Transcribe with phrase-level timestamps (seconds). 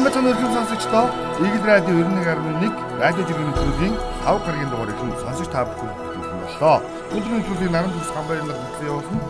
[0.00, 1.06] Мэцэн өргөн сонсогчдоо
[1.38, 3.94] Игэл радио 91.1 радио жиргэний төлөвийн
[4.26, 5.90] 5 гарагийн дугаар ихэнх сонсогч та бүхэн
[6.42, 6.82] боллоо.
[7.14, 9.22] Өдрийн төлөвийн наран тус хамбарын нар хөтлөө явуулна.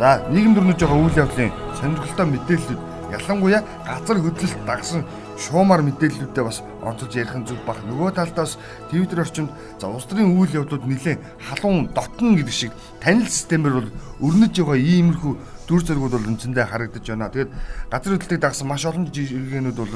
[0.00, 2.80] За, нийгэм дөрнөж байгаа үйл явдлын сонирхолтой мэдээллүүд
[3.20, 5.04] ялангуяа газар хөдлөлт дагсан
[5.38, 7.82] шуумар мэдээллүүдээ бас онцолж ярих нь зүг баг.
[7.82, 8.58] Нөгөө талдаас
[8.90, 11.20] Twitter орчинд за улс төрийн үйл явдлууд нэлээд
[11.50, 12.72] халуун дотно гэдэг шиг
[13.02, 13.90] танил системээр бол
[14.22, 15.32] өрнөж байгаа иймэрхүү
[15.66, 17.32] дүр зургууд бол үндсэндээ харагдаж байна.
[17.32, 17.50] Тэгээд
[17.90, 19.92] газар хөдлөлтийг дагсан маш олон жиргэнүүд бол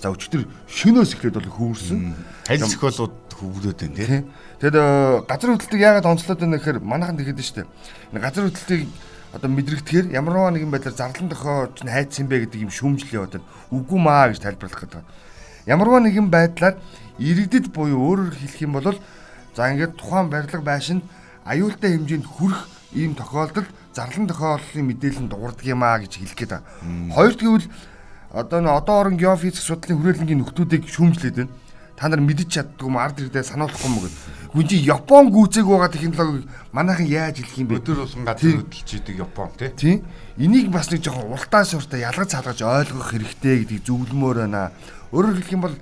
[0.00, 2.00] за өчтөр шөнөөс эхлээд бол хөвөрсөн.
[2.48, 4.24] Аль зохиолууд хөвгөлөд байна тийм.
[4.62, 4.76] Тэгэд
[5.26, 8.22] газар хөдлөлтийг яагаад онцлоод байна гэхээр манайхан шүү дээ.
[8.22, 8.88] Газар хөдлөлтийг
[9.30, 13.48] одоо мэдрэгдэхээр ямарваа нэгэн байдлаар зарлан тохиож хайцсан бэ гэдэг юм шүүмжлэл яваад байна.
[13.70, 15.04] Үгүй маа гэж тайлбарлах гэдэг.
[15.70, 16.74] Ямарваа нэгэн байдлаар
[17.22, 18.98] иргэдэд буюу өөрөөр хэлэх юм бол
[19.54, 21.02] за ингээд тухайн барилга байшинд
[21.46, 22.66] аюултай хэмжээнд хүрэх
[22.98, 26.66] ийм тохиолдолд зарлан тохиоллын мэдээлэл нь дуурдаг юм аа гэж хэлэх гээд байна.
[27.14, 27.66] Хоёр тэгвэл
[28.34, 31.54] одоо н одоо орон геофизик судлалын хүрээлэнгийн нөхдүүдийг шүүмжлээд байна.
[32.00, 34.16] Та нар мэдчих чаддгүй юм ард ирдээ сануулахгүй юм гээд.
[34.56, 37.76] Гүн чи Япон гүйцээг байгаа технологиг манайхан яаж хэлэх юм бэ?
[37.84, 40.00] Өдөр болгон газар хөдөлж идэг Япон тий.
[40.40, 44.72] Энийг бас нэг жоохон уртаа шууртаа ялгаж цаалгаж ойлгох хэрэгтэй гэдгийг зөвлөмөр байна.
[45.12, 45.76] Өөрөөр хэлэх юм бол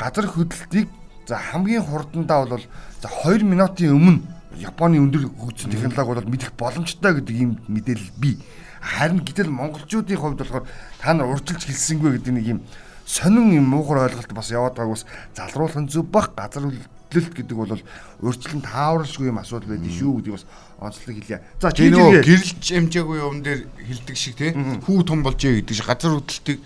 [0.00, 0.88] газар хөдлөлтийг
[1.28, 2.64] за хамгийн хурдандаа бол
[3.04, 4.24] за 2 минутын өмнө
[4.56, 8.40] Японы өндөр хөгжсөн технологи бол мэдэх боломжтой гэдэг ийм мэдээлэл бий.
[8.80, 10.64] Харин гэтэл монголчуудын хувьд болохоор
[10.98, 12.60] та нар урьдчилж хэлсэнгүй гэдэг нэг ийм
[13.06, 17.56] сонин юм муухай ойлголт бас яваад байгааг бас залруулах нь зөв бах газар хөдлөлт гэдэг
[17.58, 17.82] бол
[18.22, 20.44] урьдчилан тааваршгүй юм асуудал байдаг шүү гэдэг бас
[20.78, 21.42] онцлог хэлье.
[21.58, 25.74] За чи нөгөө гэрэлж амжаагүй юм дээр хилдэг шиг тий хүү том болж яа гэдэг
[25.74, 26.60] шиг газар хөдлөлтийг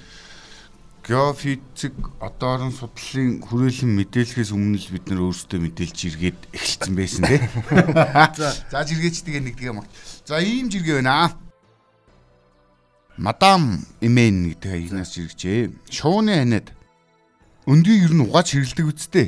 [1.05, 7.41] геофизик одоорн судлалын хүрээлэн мэдээлэхээс өмнө л бид нар өөрсдөө мэдээлж иргээд эхэлсэн байсан тий.
[8.41, 9.89] За за жиргээч тэгээ нэг тэгээ мах.
[10.25, 11.44] За ийм жиргээ байна аа.
[13.17, 15.71] Мадам Имен гэдэг хаягнаас жиргэжээ.
[15.87, 16.75] Шууны ханад
[17.71, 19.27] өндгийг ер нь угааж хэрэлдэг үсттэй.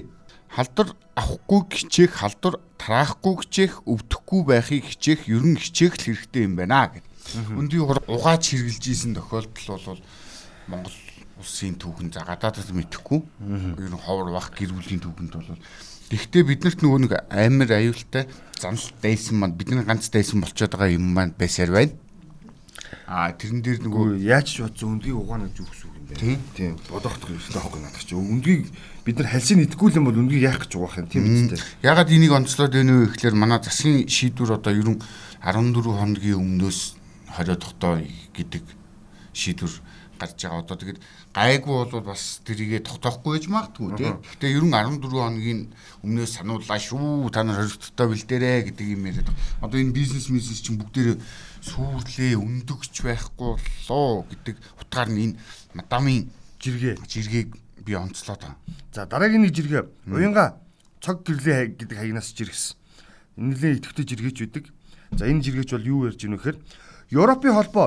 [0.50, 6.58] Халдвар авахгүй хичээх, халдвар тараахгүй хичээх, өвдөхгүй байхыг хичээх, ер нь хичээх л хэрэгтэй юм
[6.58, 7.06] байна гэд.
[7.54, 10.02] Өндгийг угааж хэрглэж исэн тохиолдол бол
[10.66, 10.98] Монгол
[11.38, 13.22] улсын түүхэнд за гадаадаас мэдхгүй.
[13.78, 15.62] Ер нь ховор бах гэр бүлийн түүхэнд бол
[16.06, 18.30] Гэхдээ биднэрт нөгөө нэг амар аюултай
[18.62, 21.98] занал дайсан маань бидний ганц дайсан болчиход байгаа юм маань байсаар байна.
[23.06, 26.18] Аа тэрэн дээр нөгөө яаж ч бодсон өндгийг угаана гэж үгс үг юм байна.
[26.18, 26.38] Тийм.
[26.58, 26.74] Тийм.
[26.90, 28.18] Бодохт хэрэгтэй хог надад чи.
[28.18, 28.66] Өндгийг
[29.06, 31.62] бид нар хальсыг идэхгүй юм бол өндгийг яах гэж угаах юм тийм үстэй.
[31.86, 34.98] Ягаад энийг онцлоод байна вэ гэхээр манай засгийн шийдвэр одоо ерөн
[35.38, 36.98] 14 хоногийн өмнөөс
[37.30, 38.02] 20 тогтоо
[38.34, 38.64] гэдэг
[39.30, 39.74] шийдвэр
[40.18, 40.66] гарч байгаа.
[40.66, 41.00] Одоо тэгээд
[41.30, 44.18] гайгүй бол бас тэрийгэ тогтоохгүй байж магадгүй тийм.
[44.24, 45.60] Гэхдээ ерөн 14 хоногийн
[46.02, 47.30] өмнөөс санууллаа шүү.
[47.30, 49.28] Та нар хоригдтойтой бэлдээрээ гэдэг юм яриад.
[49.60, 51.16] Одоо энэ бизнес бизнес чинь бүгдээрээ
[51.66, 55.38] сүрлээ өндөгч байхгүй боллоо гэдэг утгаар нь энэ
[55.74, 56.30] мадамын
[56.62, 57.50] жиргээ жиргээг
[57.82, 58.58] би онцлоод байгаа.
[58.94, 60.56] За дараагийн нэг жиргээ уянга
[61.02, 62.78] цог гэрлээ гэдэг хаягнаас жиргэсэн.
[63.36, 64.64] Нилээ идэвхтэй жиргээч үүдэг.
[65.18, 66.58] За энэ жиргээч бол юу ярьж гэнэ вэхээр
[67.10, 67.86] Европын холбоо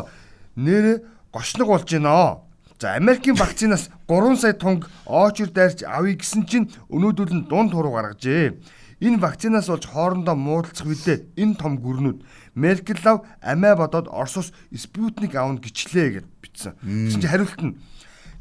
[0.56, 2.44] нэрээ гошног болж байна.
[2.80, 7.92] За Америкийн вакцинаас 3 сая тоног очер дайрч авъя гэсэн чинь өнөөдөр нь дунд хуруу
[7.92, 8.56] гаргажээ.
[9.04, 12.24] Энэ вакцинаас болж хоорондоо муудалцах үедээ энэ том гүрнүүд
[12.59, 16.75] Меркел лав амиа бодоод Оросоос Спутник аавн гिचлээ гэд бичсэн.
[16.84, 17.80] Тэгсэн чинь хариулт нь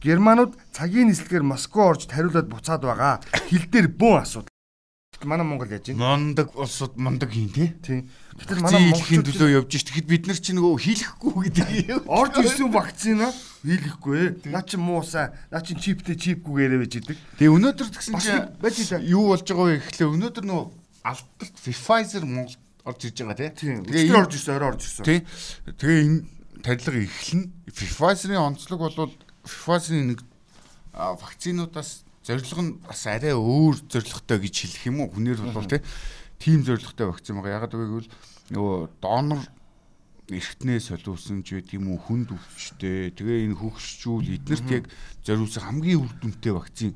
[0.02, 3.22] Германууд цагийн нислэгээр Москва орж тариулаад буцаад байгаа.
[3.50, 4.50] Хил дээр бүүн асуудал.
[5.26, 5.98] Манай Монгол яаж юм?
[5.98, 7.74] Мондог улсууд мондог хийн тий.
[7.82, 8.06] Тийм.
[8.38, 9.90] Гэтэл манай Монголын төлөө явж ш.
[9.90, 12.06] Тэгэхэд бид нар чи нөгөө хийлэхгүй гэдэг.
[12.06, 13.34] Орж ирсэн вакцина
[13.66, 14.46] хийлэхгүй.
[14.46, 17.18] Наа чи муусаа, наа чи чиптэй чипгүйгээрээ байж идэг.
[17.42, 20.66] Тэгээ өнөөдөр тэгсэн чи юу болж байгаа вэ гэхлээр өнөөдөр нөгөө
[21.02, 22.54] алдалт Pfizer Монгол
[22.88, 23.53] орж ирж байгаа тий.
[23.84, 25.04] Тэгээ орж ирсэн, орой орж ирсэн.
[25.04, 25.21] Тий.
[25.76, 26.19] Тэгээ энэ
[26.65, 29.12] тарилга эхлэн Pfizer-ийн онцлог бол
[29.44, 30.25] Pfizer-ийн нэг
[30.97, 35.12] вакцинуудаас зорилго нь бас арай өөр зорилготой гэж хэлэх юм уу?
[35.12, 35.84] Хүнээр бол тий
[36.38, 37.59] тийм зорилготой вакцин байгаа.
[37.62, 38.10] Ягаад гэвэл
[38.54, 39.43] нөгөө донор
[40.29, 43.11] эртнээ солиулсан ч байт юм уу хүнд өвчтэй.
[43.17, 44.84] Тэгээ энэ хөгшчүүл эднэрт яг
[45.26, 46.93] зориулсан хамгийн үр дүнтэй вакцин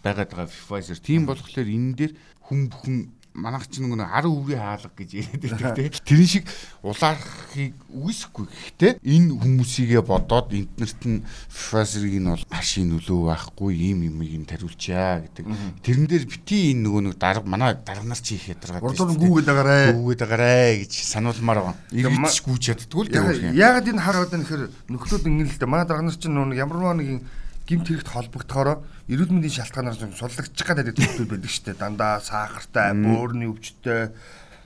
[0.00, 0.98] байгаад байгаа Pfizer.
[0.98, 2.12] Тийм болохоор энэ дээр
[2.48, 2.98] хүн бүхэн
[3.38, 5.92] манайх чинь нөгөө ар өврийн хаалга гэж яриад байдаг тийм.
[6.08, 6.44] Тэрэн шиг
[6.82, 8.46] улаархыг үгүйсэхгүй.
[8.50, 14.44] Гэхдээ энэ хүмүүсийгээ бодоод интернет нь Pfizer-ыг нь бол машин нөлөө байхгүй ийм юм ийм
[14.44, 15.44] тариулчаа гэдэг.
[15.86, 18.92] Тэрэн дээр бити энэ нөгөө нэг дарга манай дарга нар чи их ядаргаад байна.
[18.92, 19.78] Урдуур гүүгээд байгаарэ.
[19.94, 21.76] Гүүгээд байгаарэ гэж сануулмаар байгаа.
[21.94, 23.54] Иргэдч гүйж чаддгүй л дээ.
[23.54, 25.70] Яагаад энэ хараад байна гэхээр нөхлөд ингэ л дээ.
[25.70, 27.20] Манай дарга нар чинь нөгөө ямар нэгэн
[27.68, 28.80] гимт хэрэгт холбогдохоор
[29.12, 31.76] эрүүл мэндийн шалтгаанаар суллагчих гадаад төлөвлөл байдаг шүү дээ.
[31.76, 34.08] Дандаа сахартай, бөөрийн өвчтөй,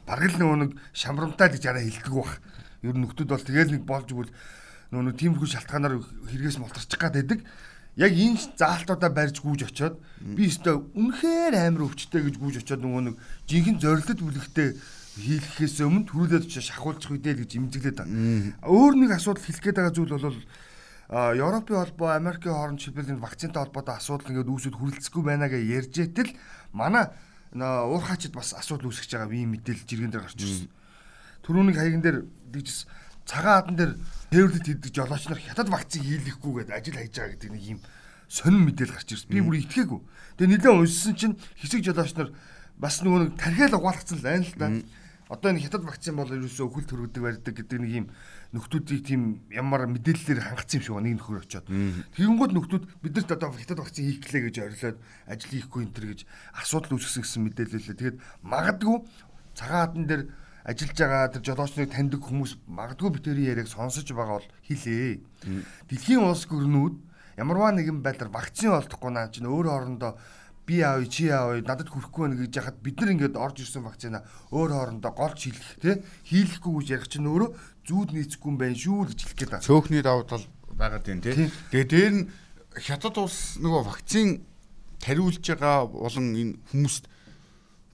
[0.07, 2.39] бараг л нөгөө нэг шамрамтай гэж арай хэлдэг бах.
[2.87, 4.31] Ер нь нөхдүүд бол тэгэл нэг болж игэл
[4.95, 5.99] нөгөө нэг тиймэрхүү шалтгаанаар
[6.31, 7.43] хэрэгээс мултарчих гад байдаг.
[7.99, 13.03] Яг энэ заалтуудаа барьж гүйж очоод би өстой үнэхээр амар өвчтэй гэж гүйж очоод нөгөө
[13.11, 13.17] нэг
[13.51, 14.69] жинхэнэ зорилт бүлэгтэй
[15.21, 18.65] хийхээс өмнө төрүүлээд очиж шахуулчих үедээ л гэж имзэглээд байгаа.
[18.65, 20.41] Өөр нэг асуудал хэлэх гээд байгаа зүйл бол
[21.11, 25.95] Европын холбоо, Америкийн хооронд шилбэл энэ вакцинтай холбоотой асуудал ингээд үүсэд хүрэлцэхгүй байна гэж ярьж
[25.99, 26.33] итэл
[26.73, 27.11] манай
[27.53, 30.71] уурхаачд бас асуудал үүсгэж байгаа ийм мэдээлэл жиргэн дээр гарч ирсэн.
[31.45, 32.19] Төрөүний хаяган дээр
[32.49, 32.89] дийжс
[33.29, 33.93] цагаан хадан дээр
[34.33, 37.79] тээвэрлэлт хийдэг жолооч нар хятад вакцин хийлгэхгүйгээд ажил хийж байгаа гэдэг нэг ийм
[38.33, 39.29] сонин мэдээлэл гарч ирсэн.
[39.29, 40.01] Би бүр итгээгүй.
[40.41, 42.33] Тэгээ нэлээд уншсан чинь хэсэг жолооч нар
[42.81, 44.69] бас нөгөө нэг тархиал угаалгацсан л байна л да.
[45.29, 48.07] Одоо энэ хятад вакцин бол ерөөсөө өхөл төрөдөг барьдаг гэдэг нэг ийм
[48.53, 51.67] нөхдүүдийг тийм ямар мэдээллээр хангацсан юм шиг нэг нөхөр очоод.
[52.13, 56.21] Тэгэнгүүт нөхдүүд бидэрт одоо хятад вакцин хийх гэлээ гэж орилоод ажил хийхгүй энэ төр гэж
[56.61, 57.97] асуудал үүсгэсэн гэсэн мэдээлэлээ.
[57.97, 58.97] Тэгээд магадгүй
[59.57, 60.23] цагаан хадан дээр
[60.69, 65.25] ажиллаж байгаа тэр жолоочныг таньдаг хүмүүс магадгүй битэрийн яриаг сонсож байгаа бол хэлээ.
[65.89, 66.95] Дэлхийн улс гүрнүүд
[67.41, 70.13] ямарваа нэгэн байдлаар вакцин олдохгүй наа чинь өөр хоорондоо
[70.67, 74.23] би аав чи аав надад хүрэхгүй байна гэж яхад бид нар ингээд орж ирсэн вакцина
[74.55, 75.91] өөр хоорондоо голч хийлгэх те
[76.31, 77.51] хийлгэхгүй гэж ярих чинь өөрөө
[77.87, 79.67] зүүд нийцэхгүй юм байна шүү гэж хэлэх гээд байна.
[79.67, 81.51] Цөөхний давуу тал байгаад байна те.
[81.75, 82.23] Тэгээ дээр нь
[82.79, 84.47] хятад улс нөгөө вакцин
[85.03, 87.05] тариулж байгаа болон энэ хүмүүст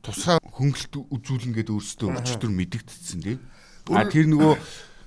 [0.05, 3.41] тусгай хөнгөлт үзүүлнэ гэдэг өөрсдөө өчтөр мэдэгдсэн те.
[3.89, 4.55] А тэр нөгөө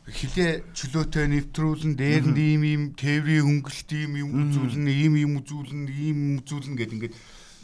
[0.10, 5.92] хилээ чөлөөтэй нэвтрүүлэн дээр нь ийм ийм тээврийн хөнгөлт ийм юм үзүүлнэ ийм ийм үзүүлнэ
[5.94, 7.16] ийм үзүүлнэ гэдэг ингээд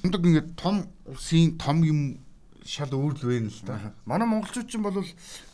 [0.08, 2.24] Ундаг ингээд том улсын том юм
[2.64, 3.92] шал өөр л байна л да.
[4.08, 5.04] Манай монголчууд ч бол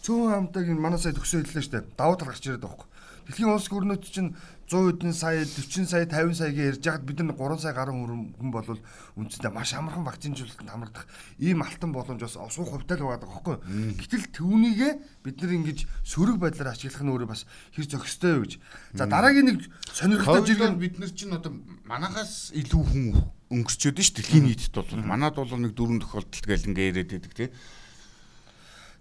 [0.06, 1.86] цөөн хамтаг манай сая төгсөө хэллээ штэ.
[1.98, 2.90] Давуу тал гарч ирээд байгаа хөөх.
[3.24, 4.36] Дэлхийн улс гүрнүүд чинь
[4.68, 8.52] 100 хэдэн сая 40 сая 50 саяг ярьж хаад бид нар 3 сая гаруй хүн
[8.52, 8.68] бол
[9.16, 11.06] үндсэндээ маш амархан вакцинжуулалтанд хамрагдах
[11.40, 13.56] ийм алтан боломж бас суух хувьтай л байгаа байхгүй.
[14.02, 17.46] Гэтэл түүнийгээ бид нар ингэж сөрөг байдлаар ашиглах нь өөрөө бас
[17.78, 18.60] хэр зохистой юу гэж.
[18.98, 19.60] За дараагийн нэг
[19.94, 21.54] сонирхолтой жиргэн бид нар чинь одоо
[21.88, 23.08] манахаас илүү хүн
[23.54, 27.50] өнгөрчөөд ш дэлхийн нийтэд бол манад бол нэг дөрөв тохиолдолт гэл ингээ яриад байдаг тий.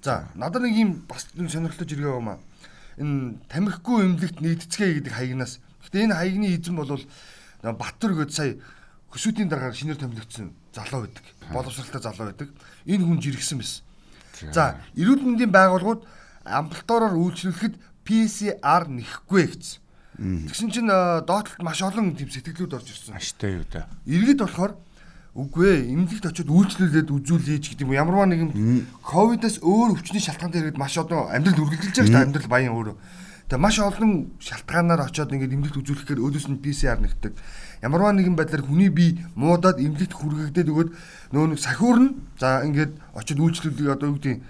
[0.04, 2.38] За надад нэг юм бас сонирхолтой жиргээ байна.
[3.00, 5.58] Энэ тамхигүй эмнэлэгт нийтцгээ гэдэг хаягнаас.
[5.88, 7.00] Гэтэ энэ хаягны эзэн бол
[7.62, 8.58] Баттар гээд сая
[9.14, 11.24] хөсөөтийн дараагаар шинээр томилогдсон залуу байдаг.
[11.54, 12.50] Боловсралтай залуу байдаг.
[12.84, 13.86] Энэ хүн жиргсэн байсан.
[14.50, 16.02] За эрүүл мэндийн байгууллагууд
[16.42, 19.81] амбулатороор үйлчлүүлэхэд PCR нэхэхгүй гэсэн.
[20.22, 23.18] Тэгсэн чинь доотлолт маш олон тийм сэтгэлүүд орж ирсэн.
[23.18, 23.90] Аштай юу да.
[24.06, 24.78] Иргэд болохоор
[25.34, 28.52] үгүй ээ эмнэлэгт очиод үйлчлүүлээд үзүүлээ ч гэдэг юм ямарваа нэгэн
[29.00, 32.96] ковидоос өөр өвчний шалтгаантай иргэд маш одоо амьдрал үргэлжилж байгаа шүү дээ амьдрал баян өөрөө.
[33.48, 37.32] Тэгээ маш олон шалтгаанаар очиод ингээд эмнэлэгт үзүүлэхээр өөдөөс нь PCR нэгтдэг.
[37.80, 40.90] Ямарваа нэгэн байдлаар хүний бие муудаад эмнэлэгт хүргэгдээд өгөөд
[41.32, 42.12] нөө нэг сахиурна.
[42.36, 44.40] За ингээд очиод үйлчлүүлээ одоо юу гэдэг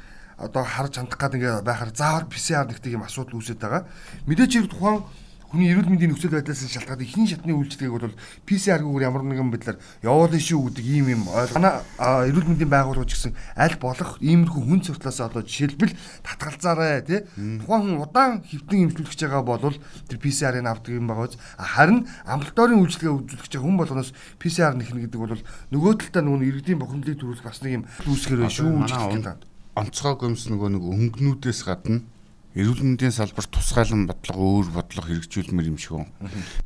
[0.43, 3.87] одоо харж хандах гад ингээд байхаар заавал PCR нэгтдэг юм асуудал үүсэж байгаа.
[4.27, 5.07] Мэдээч хэрэг тухайн
[5.53, 8.17] хүний эрүүл мэндийн нөхцөл байдлаас шалтгаалаад ихний шатны үйлчлэгийг бол
[8.49, 11.53] PCR-гээр ямар нэгэн байдлаар явуулна шүү гэдэг ийм юм ойл.
[11.53, 15.93] Манай эрүүл мэндийн байгууллагууд гэсэн аль болох иймэрхүү хүн цогтлоос одоо жишээлбэл
[16.25, 17.21] татгалзаарай тий.
[17.37, 19.77] Тухайн хүн удаан хөвтөн имжлүүлж байгаа бол
[20.09, 21.37] тэр PCR-ыг авдаг юм байгаа.
[21.61, 27.21] Харин амбулаторийн үйлчлэгээ үзүүлэх хүн болгоноос PCR нэхнэ гэдэг бол нөгөө талдаа нөгөө иргэдийн бохимдлыг
[27.21, 32.05] төрүүлэх бас нэг юм үүсгэр байх шүү гэж онцгой гомс нөгөө нэг өнгнүүдээс гадна
[32.53, 36.13] эрүүл мэндийн салбар тусгайлан бодлого өөр бодлого хэрэгжүүлмээр юм шиг байна.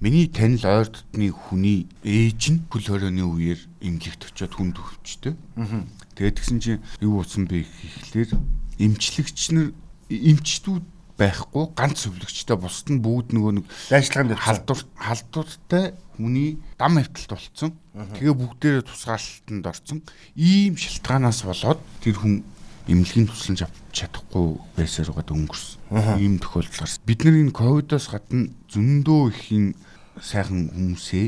[0.02, 5.38] Миний танил ойр дотны хүний ээж нь хөл хорионы үеэр эмнэлэгт очиод хүнд өвчтэй.
[6.18, 8.34] Тэгээд тэгсэн чинь юу утсан бэ гэхлээр
[8.82, 9.70] эмчлэгч нар
[10.10, 10.84] эмчтүүд
[11.16, 15.84] байхгүй ганц өвлөгчтэй бусд нь бүгд нөгөө нэг ажиллагаанд халдвар халдвартай
[16.20, 17.70] хүний дам хөвтөлт болцсон.
[17.96, 19.98] Тэгээ бүгдээрээ тусгаалтанд орсон.
[20.36, 22.44] Ийм шалтгаанаас болоод тэр хүн
[22.86, 26.22] эмнэлгийн тусламж авч чадахгүй байсаар гад өнгөрсөн.
[26.22, 27.02] Ийм тохиолдол гарсан.
[27.06, 29.66] Бид нар энэ ковидоос гадна зөндөө ихийн
[30.22, 31.26] сайхан хүмүүсээ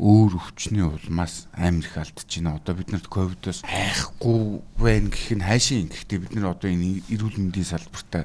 [0.00, 2.56] өөр өвчний улмаас амар их алдчихж байна.
[2.56, 5.92] Одоо бид нарт ковидоос хайхгүй байна гэх нь хайшин.
[5.92, 8.24] Гэхдээ бид нар одоо энэ эрүүл мэндийн салбартаа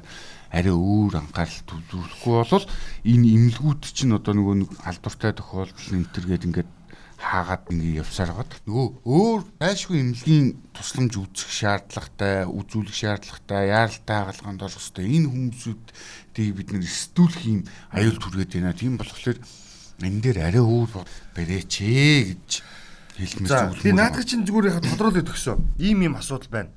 [0.52, 2.66] арай өөр анхаарал төвлөрөхгүй болол
[3.04, 6.70] энэ имлгүүд чинь одоо нөгөө нэг халдвартай тохиолдол энэ төр гээд ингээд
[7.16, 10.46] хаагаад ингэ явсаар гот нөгөө өөр байшгүй эмнэлгийн
[10.76, 17.60] тусламж үзэх шаардлагатай үзүүлэх шаардлагатай яаралтай хаалганд орох хэвээр энэ хүмүүсүүдийг бид нэр сэтүүлэх юм
[17.96, 18.76] аюул түргээд байна.
[18.76, 19.40] Тийм болохоор
[20.04, 20.92] энэ дээр арай өөр
[21.32, 22.50] барьээч гэж
[23.16, 23.80] хэлмээр зүйл.
[23.80, 25.56] Тэгээ наадах чинь зүгээр яг тодруулаад өгсөн.
[25.80, 26.70] Ийм ийм асуудал байна.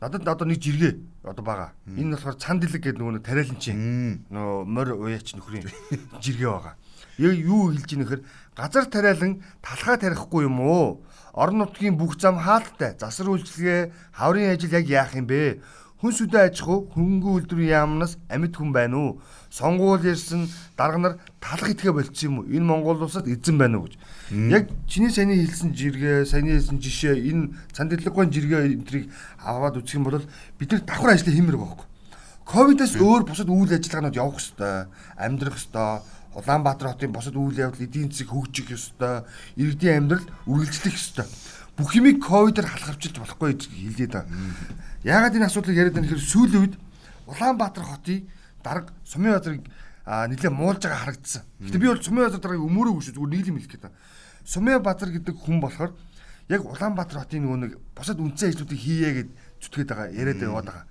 [0.00, 1.70] Надад одоо нэг жиргээ одоо байгаа.
[1.88, 5.66] Энэ болохоор цан дэлэг гэдэг нөгөө тариалан чинь нөгөө морь уяач нөхрийн
[6.22, 6.76] жиргээ байгаа.
[7.18, 8.22] Яг юу хэлж ийнэхэр
[8.58, 11.06] газар тариалан талхаа тарихгүй юм уу?
[11.38, 12.98] орон нутгийн бүх зам хаалттай.
[12.98, 15.62] Засар үйлчлэгээ, хаврын ажил яг яах юм бэ?
[16.02, 19.10] Хүн сүдэ аж ахуй хөнгөн үйлдвэрийн яамнаас амьд хүн байна уу?
[19.50, 20.46] Сонгуул ярьсан
[20.78, 22.46] дарга нар талах итгэ болцсон юм уу?
[22.46, 23.98] Энэ Монгол улсад эзэн байна уу гэж.
[24.50, 29.10] Яг чиний саяны хэлсэн жиргээ, саяны хэлсэн жишээ энэ цандилгын жиргээ энтрийг
[29.42, 31.86] аваад үзэх юм бол бид нар давхар ажлыг хиймээр байгаа байхгүй.
[32.46, 34.86] Ковидоос өөр бусад үйл ажиллагаанууд явах хэвээр,
[35.18, 36.00] амьдрах хэвээр,
[36.38, 39.26] Улаанбаатар хотын бусад үйл явдал эдийн засаг хөгжих ёстой,
[39.58, 41.26] иргэдийн амьдрал үргэлжлэх ёстой.
[41.74, 44.30] Бүх юмыг ковидоор халахвчилж болохгүй гэж хэлээд байгаа.
[45.02, 46.74] Яагаад энэ асуудлыг яриад байна гэхээр сүүлийн үед
[47.26, 48.30] Улаанбаатар хотын
[48.62, 49.66] дарга Сумын базарыг
[50.06, 51.42] нэлээд муулж байгаа харагдсан.
[51.58, 53.92] Гэтэ би бол Сумын базар даргаыг өмөрөөгүй шүү зүгээр нийлэм хэлэх гэдэг.
[54.46, 55.92] Сумын базар гэдэг хүн болохоор
[56.48, 59.30] яг Улаанбаатар хотын нөгөө нэг бусад үндсэн ажлуудыг хийе гэд
[59.62, 60.86] зүтгээд байгаа яриад яваад байгаа.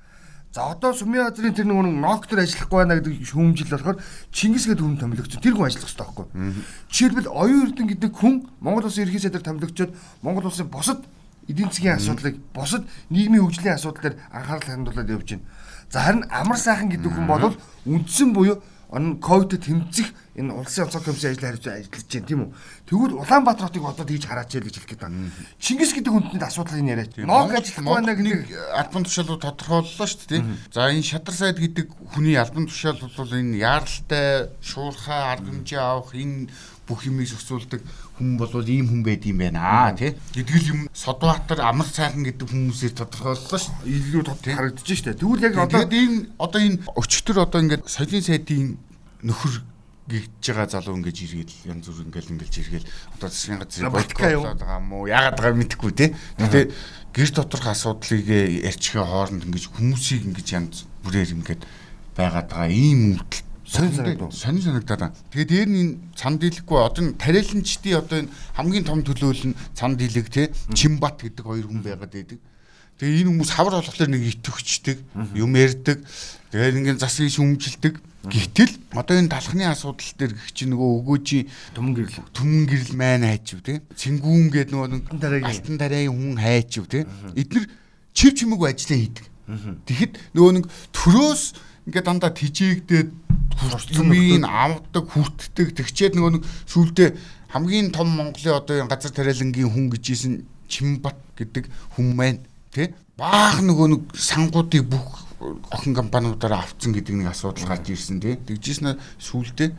[0.53, 3.97] За одоо Сумын базарын тэр нөгөө ноктор ажиллахгүй байна гэдэг шүүмжил болохоор
[4.31, 5.41] Чингис гэдэг хүн томилогдсон.
[5.43, 6.25] Тэр хүн ажиллах хэрэгтэй байхгүй.
[6.89, 9.91] Жишээлбэл оюун эрдэнэ гэдэг хүн Монгол улсын ерхий сайдаар томилогдчод
[10.23, 11.03] Монгол улсын бусад
[11.47, 15.45] эдийн засгийн асуудлыг бусад нийгмийн хөгжлийн асуудал дээр анхаарал хандуулад явж байна.
[15.91, 21.01] За харин амар сайхан гэдэг хүн бол үндсэн буюу он ковид тэмцэх энэ улсын онцгой
[21.01, 22.51] комиссийн ажил хариуцсан ажиллаж байна тийм үү.
[22.85, 25.33] Тэгвэл Улаанбаатар хотыг одоо тэгж хараач яа гэж хэлэх гээд байна.
[25.57, 27.11] Чингис гэдэг хүндэнд асуудал энэ яриач.
[27.25, 28.39] Ног ажиллахгүй байна гэдэг
[28.77, 30.43] альбан тушаалууд тодорхойллоо шүү дээ.
[30.69, 36.13] За энэ шадар сайд гэдэг хүний альбан тушаал бол энэ яаралтай шуурхай арга хэмжээ авах
[36.13, 36.53] энэ
[36.87, 37.81] бүх юмыг зохицуулдаг
[38.15, 40.15] хүн бол ийм хүн байд юм байна аа тий.
[40.37, 43.75] Эдгэл юм Содбаатар амар сайхан гэдэг хүмүүсээр тодорхойллоо шүү.
[43.83, 45.19] Илүү тод харагдаж штэ.
[45.19, 48.79] Тэгвэл яг одоо энэ одоо энэ өчтөр одоо ингээд соёлын сайдын
[49.21, 49.53] нөхөр
[50.07, 52.87] гихж байгаа залуу ингэж иргээд янз бүр ингээл ингээл иргээл
[53.19, 56.09] одоо засгийн газрын болоод байгаа уу яагаад байгаа мэдэхгүй тий.
[56.39, 56.71] Гэтэ
[57.11, 61.61] гэр доторх асуудлыг ярьчихээ хооронд ингэж хүмүүсийг ингэж янз бүрээр ингээд
[62.15, 65.15] байгаад байгаа ийм өвдөлт сонир санагдаад байна.
[65.35, 69.59] Тэгээд дээр нь энэ цанд дийлэхгүй одоо энэ тариаланчдын одоо энэ хамгийн том төлөөлөл нь
[69.75, 72.39] цанд дийлэг те Чимбат гэдэг хоёр хүн байгаад байдаг.
[72.95, 74.97] Тэгээ энэ хүмүүс хавар болохоор нэг итвчдэг,
[75.35, 75.99] юм ярьдаг.
[76.55, 77.99] Тэгээд ингээд засгийг шүмжилдэг.
[78.25, 81.45] Гэтэл одоо энэ талхны асуудал дээр гэх чинь нөгөө өгөөжийн
[81.77, 83.85] түмэн гэрэл түмэн гэрэл маань хайчив те.
[83.93, 87.05] Цэнгүүн гэдэг нөгөө алтан тариагийн хүн хайчив те.
[87.37, 87.65] Эднэр
[88.17, 89.25] чив чимээгүй ажиллаа хийдэг.
[89.87, 91.43] Тэгэхэд нөгөө нэг төрөөс
[91.87, 93.09] ингээд дандаа тижээгдээд
[94.01, 95.67] юмыг авдаг, хүртдэг.
[95.77, 97.15] Тэгчээд нөгөө нэг сүулдэ
[97.53, 100.33] хамгийн том Монголын одоо энэ газар тариалангийн хүн гэж ийсэн
[100.67, 102.43] Чимбат гэдэг хүн маань
[102.75, 108.35] тий баах нөгөө нэг сангуудыг бүх охин компаниудаараа авцсан гэдэг нэг асуудал гарч ирсэн тий.
[108.35, 109.73] Тэгжсэн сүулдэ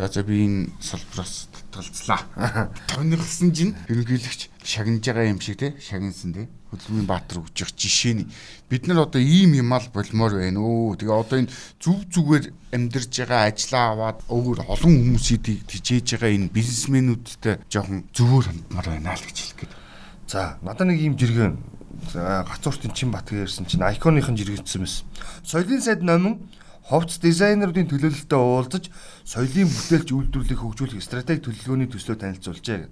[0.00, 2.24] За за би энэ салбараас татгалзлаа.
[2.88, 8.24] Тонирсан чинь ерөнхийлөгч шагнаж байгаа юм шиг те шагнасан те хөдөлмөрийн баатар өгч явах жишээний
[8.70, 13.12] бид нар одоо ийм юм ал болмоор байна өө тэгээ одоо энэ зүв зүгээр амьдарж
[13.12, 19.26] байгаа ажлаа аваад өөр олон хүмүүсийг тижээж байгаа энэ бизнесмэнүүдтэй жоохон зөвөр хандмаар байна л
[19.26, 19.72] гэж хэлэх гээд.
[20.32, 21.60] За надад нэг ийм жиргэн
[22.14, 25.04] гацууртын чин бат гэсэн чинь айконыхын жиргэжсэн мэс.
[25.44, 26.50] Соёлын сайд номин
[26.90, 28.90] ховц дизайнеруудын төлөөлөлтөд уулзаж
[29.22, 32.90] соёлын бүтээлч үйлдвэрлэлийг хөгжүүлэх стратеги төлөвлөгөөний төслөө танилцуулжээ.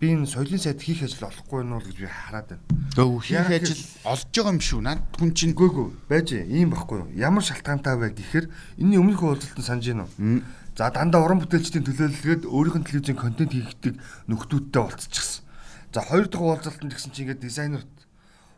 [0.00, 2.64] Би энэ соёлын сайд хийх ажил олохгүй нь бол гэж би хараад байна.
[2.98, 7.08] Гөө хийх ажил олж байгаа юм шүү наад хүн чинь гүйгүй байж ийм байхгүй юу?
[7.16, 8.46] Ямар шалтгаантай вэ гэхээр
[8.82, 10.42] энэний өмнөх уулзалтанд санаж уу?
[10.74, 13.94] За дандаа уран бүтээлчдийн төлөөлөлгээд өөрийнх нь телевизийн контент хийгдэг
[14.26, 15.46] нөхдүүдтэй уулзчихсан.
[15.94, 17.93] За хоёр дахь уулзалтанд гэсэн чинь ингээд дизайнерт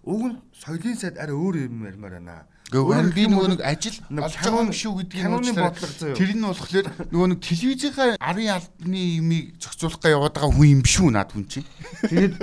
[0.06, 4.34] уг нь соёлын сайд арай өөр юм ярмаар байна Гэхдээ би нөгөө нэг ажил олж
[4.42, 5.70] байгаа юм шүү гэдгийг бодлого
[6.18, 10.82] тэр нь болохоор нөгөө нэг телевизийнхаа арын албаны юмыг зохицуулах га яваад байгаа хүн юм
[10.82, 11.68] шүү над хүн чинь.
[12.10, 12.34] Тэгээд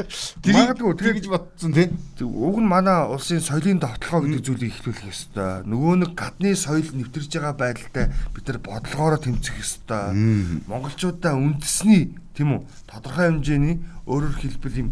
[0.47, 1.91] магадгүй тэгэж бодсон тийм.
[2.23, 5.67] Уг нь манай улсын соёлын довтлогоо гэдэг зүйлийг ихлүүлэх ёстой.
[5.67, 10.15] Нөгөө нэг гадны соёл нэвтэрж байгаа байдалтай бид нар бодлогоороо тэмцэх ёстой.
[10.71, 14.89] Монголчуудаа үндэсний тийм үү тодорхой хэмжээний өөрөөр хэлбэл юм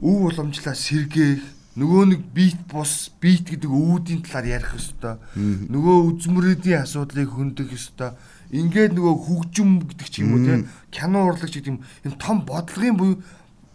[0.00, 5.20] өв уламжлаа сэргээх нөгөө нэг бит бус бит гэдэг үүдийн талаар ярих ёстой.
[5.36, 8.16] Нөгөө үзмөрөдийн асуудлыг хөндөг ёстой.
[8.48, 12.96] Ингээд нөгөө хөгжим гэдэг ч юм уу тийм кино урлагч гэдэг юм энэ том бодлогын
[12.96, 13.20] буюу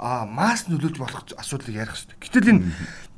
[0.01, 2.17] а масс нөлөөлж болох асуудлыг ярих хэрэгтэй.
[2.17, 2.65] Гэтэл энэ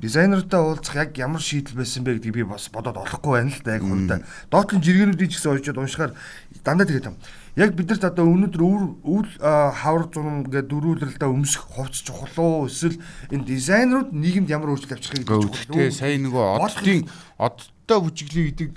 [0.04, 3.80] дизайнертай уулзах яг ямар шийдэл байсан бэ гэдгийг би бас бодоод олохгүй байна л да
[3.80, 4.20] яг хувьдаа.
[4.52, 6.12] Доотлон жиргэнүүдийг ч гэсэн уншаад уншихаар
[6.60, 7.16] дандаа тэгээд юм
[7.54, 8.62] яг бидэрт одоо өнөөдөр
[9.06, 12.98] үйл хавар зурм гэдэг дөрүүлрэлдээ өмсөх хувцс чухал уу эсвэл
[13.30, 15.94] энэ дизайнерууд нийгэмд ямар өөрчлөлт авчрахыг гэж чухал уу?
[15.94, 17.06] Сая нөгөө оддын
[17.38, 18.70] одтой бүжиглээ гэдэг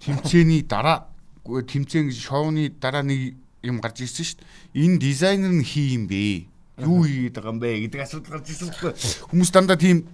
[0.00, 1.12] тэмцээний дараа
[1.44, 4.80] тэмцээн шоуны дараа нэг юм гарч ирсэн шүү дээ.
[4.80, 6.48] Энэ дизайнер нь хий юм бэ?
[6.80, 8.92] Юу хийгээд байгаа юм бэ гэдэг асуудал гарч ирсэн байхгүй.
[9.28, 10.08] Хүмүүс дандаа тийм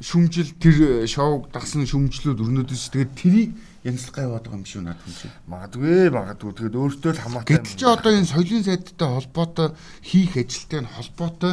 [0.00, 3.50] шүмжил тэр шоуг дагсан шүмжлүүд өрнөдөөс тэгээд тэрийг
[3.84, 5.36] янзлах яваад байгаа юм шүү надад хүн чинь.
[5.46, 7.52] Магадгүй магадгүй тэгээд өөртөө л хамаатай.
[7.60, 9.68] Гэтэл чи одоо энэ соёлын сайдтай холбоотой
[10.00, 11.52] хийх ажилтай нь холбоотой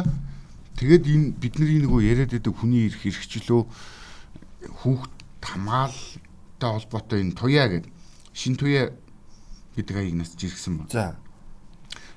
[0.82, 3.62] Тэгээд энэ бидний нөгөө яриад байдаг хүний эрх эрхчлөө
[4.82, 7.92] хүүхд хамгаалалтай холбоотой энэ туяа гэдэг
[8.32, 8.90] шин туяа
[9.76, 10.90] гэдэг аягнаас жиргсэн байна.
[10.90, 11.06] За.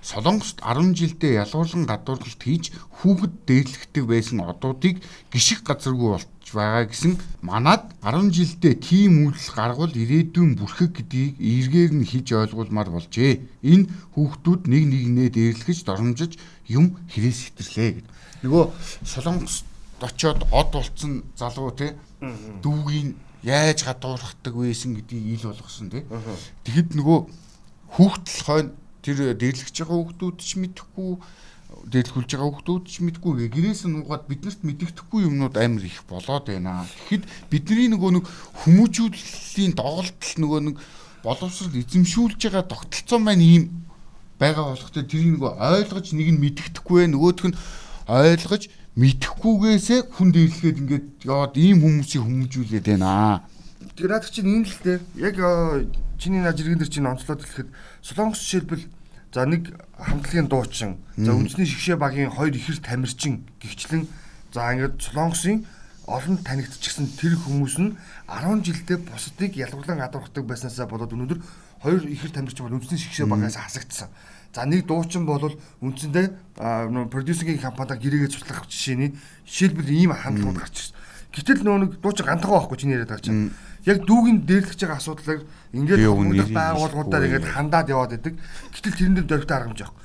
[0.02, 2.72] Солонгост 10 жилдээ ялгуурлан гадуурлалт хийж
[3.04, 6.18] хүүхэд дээрлэгдэг байсан одуудыг гიშг газаргүй
[6.56, 12.90] байгаа гэсэн манад 10 жилдээ тийм үйлдэл гаргавал ирээдүйн бүрхэг гэдгийг эргээр нь хийж ойлгуулмаар
[12.96, 13.44] болжээ.
[13.62, 16.40] Энэ хүүхдүүд нэг нэгнээ дээрлэгэж доромжиж
[16.72, 18.12] юм хэрээс хитэрлээ гэдэг.
[18.48, 18.64] Нөгөө
[19.04, 19.66] Солонгост
[20.00, 21.96] очоод од болцсон залуу те
[22.64, 26.06] дүүгийн яаж гадуурхдаг байсан гэдгийг ил болгосон те.
[26.66, 27.20] Тэгэхэд нөгөө
[27.96, 28.72] хүүхдэл хойно
[29.06, 31.12] тэр дээрлэгч байгаа хүүхдүүд ч мэдэхгүй
[31.84, 36.88] дээрлүүлж байгаа хүүхдүүд ч мэдгүй гэрээс нь нуугаад биднэрт мэддэхгүй юмнууд амар их болоод байна.
[37.10, 38.25] Тэгэхэд бидний нөгөө нэг
[38.63, 40.75] хүмүүжүүллийн доголдол нөгөө нэг
[41.22, 43.63] боловсрол эзэмшүүлж байгаа тогтолцоо маань ийм
[44.39, 47.58] байгаа болохтой тэрийг нөгөө ойлгож нэг нь мэддэхгүй нөгөөх нь
[48.08, 48.63] ойлгож
[48.96, 53.44] мэдхгүйгээсээ хүн дээрлэхэд ингээд яваад ийм хүмүүсийг хүмүүжүүлээд байна.
[53.96, 55.00] Тэгэхээр наад чинь энэ л дээ.
[55.20, 55.36] Яг
[56.15, 58.88] чиний наа жиргэн дээр чинь онцлоод хэлэхэд Солонгос жишээлбэл
[59.36, 64.08] за нэг хамтлагийн дуучин, за үндэсний шгшээ багийн хоёр ихэр тамирчин гихчлэн
[64.56, 65.68] за ингээд Солонгосын
[66.08, 68.00] олон танигдчихсан тэр хүмүүс нь
[68.32, 71.39] 10 жилдээ бусдыг ялгарлан гадуурхдаг байснаасаа болоод өнөөдөр
[71.84, 74.08] хоёр ихэр тамирчин бол үндэсний шгшээ багаас хасагдсан.
[74.56, 75.51] За нэг дуучин бол
[75.84, 76.56] үндсэндээ
[77.12, 80.96] продюсерийн компанид гэрээгээ цуслах жишээний жишээлбэл ийм хандлагууд гарч ирсэн.
[81.36, 83.51] Гэтэл нөө нэг дуучин гантайгаа байхгүй чиний яриад байгаа чинь
[83.86, 85.42] яг дүүгийн дээрлэж байгаа асуудлыг
[85.74, 88.34] ингээд хүмүүст байгууллагуудаар ингээд хандаад яваад байдаг.
[88.74, 89.98] Гэтэл тэрэн дээр дөрвтэй аргамж авах.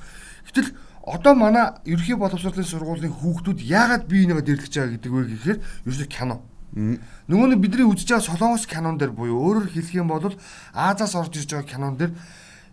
[0.45, 0.69] Гэтэл
[1.01, 5.59] одоо манай ерөнхий боловсролын сургуулийн хүүхдүүд яагаад бие бинийгээ дээрлэж байгаа гэдэг вэ гэхээр
[5.89, 6.37] ерөөсөө кино.
[6.71, 10.29] Нөгөө нь бидний үзэж байгаа солонгос кинон дээр буюу өөрөөр хэлэх юм бол
[10.71, 12.13] Азаас орж ирж байгаа кинон дээр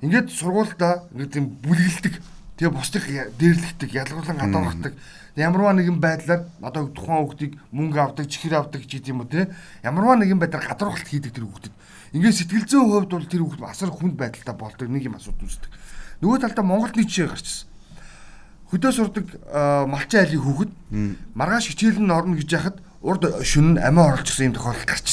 [0.04, 2.14] ингээд сургуультай ингээд юм бүлгэлдэг
[2.58, 3.04] тэгээ бусдыг
[3.38, 4.94] дээрлэгдэг, ялгарлан гадуурхдаг
[5.38, 9.48] ямарваа нэгэн байдлаар одоо тухайн хүүхдийг мөнгө авдаг, чихэр авдаг ч гэдэм үү те.
[9.86, 11.74] Ямарваа нэгэн байдлаар гадуурхалт хийдэг тэр хүүхдэд.
[12.18, 15.70] Ингээд сэтгэл зүйн хувьд бол тэр хүүхд асар хүнд байдалтай болдог нэг юм асуудал үүсдэг.
[16.24, 17.68] Нөгөө талдаа Монголд нэг жишээ гарч ирсэн.
[18.68, 19.26] Хөдөө сурдаг
[19.88, 20.72] малчин айлын хүүхэд
[21.32, 25.06] маргааш хичээлэн орно гэж яхад урд шүн амиа оруулчихсан юм тохиолдол гарч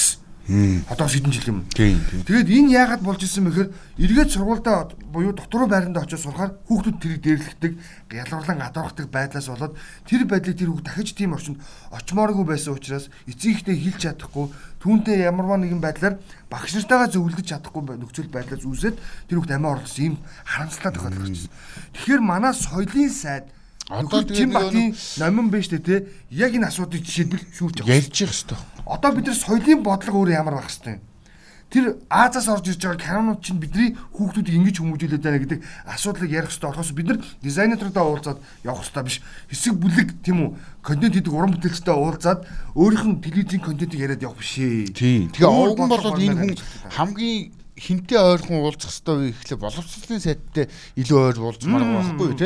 [0.46, 1.66] Одоос хэдэн жил юм.
[1.74, 7.22] Тэгээд энэ яагаад болж исэн бэхээр эргээд сургуультай буюу дотор байранд очиж сурахаар хүүхдүүд тэрийг
[7.26, 7.74] дээрлэгдэг,
[8.14, 9.74] ялгарлан гадуурхдаг байдлаас болоод
[10.06, 11.58] тэр байдлыг тэр хүүхд дахиж тийм орчинд
[11.90, 14.54] очимооргүй байсан учраас эцэгтэй хэлж чадахгүй,
[14.86, 20.14] түүнтэй ямарваа нэгэн байдлаар багш нартайгаа зөвлөж чадахгүй нөхцөл байдлаас үүсээд тэр хүүхд амиа орлсон
[20.14, 21.54] юм харамсалтай тохиолдол гарч ирсэн.
[21.98, 23.50] Тэгэхээр манай соёлын сайд
[23.90, 28.02] Одоо тийм батын номин биш үү те яг энэ асуудыг жишээлбэл шүүрч байгаа.
[28.02, 28.60] Ярьж явах хэрэгтэй.
[28.82, 30.98] Одоо бид нар соёлын бодлого өөр ямар байх хэвтэй.
[31.70, 36.50] Тэр Азаас орж ирж байгаа канонууд чинь бидний хүүхдүүдийг ингэж хүмүүжүүлээд байна гэдэг асуудлыг ярих
[36.50, 39.18] хэрэгтэй болохоос бид нар дизайнеруудаа уулзаад явах хэрэгтэй биш.
[39.54, 40.50] Хэсэг бүлэг тийм үү
[40.82, 42.42] контент хийдэг уран бүтээлчтэй уулзаад
[42.74, 44.94] өөрийнх нь телевизийн контентыг яриад явах биш ээ.
[44.98, 45.30] Тийм.
[45.30, 46.58] Тэгээ овгон болоод энэ хүн
[46.90, 52.40] хамгийн хинтээ ойрхон уулзах хэрэгтэй вэ гэхлээр боловсролын сайттай илүү ойр уулзмаар байгаа байхгүй юу